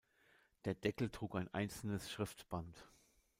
[0.65, 2.89] Der Deckel trug ein einzelnes Schriftband.